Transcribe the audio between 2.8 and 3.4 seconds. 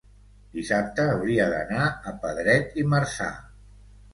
i Marzà.